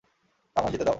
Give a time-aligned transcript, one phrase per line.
[0.55, 0.89] আমায় যেতে দাও!